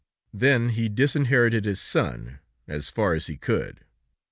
[0.33, 3.81] Then he disinherited his son, as far as he could.